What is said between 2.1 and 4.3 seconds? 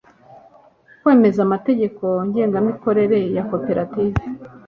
ngengamikorere ya koperative